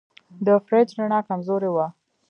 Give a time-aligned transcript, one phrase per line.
[0.45, 1.87] د فریج رڼا کمزورې وه.